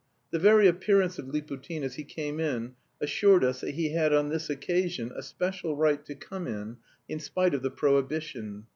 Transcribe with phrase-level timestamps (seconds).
[0.31, 4.29] The very appearance of Liputin as he came in assured us that he had on
[4.29, 6.77] this occasion a special right to come in,
[7.07, 8.65] in spite of the prohibition.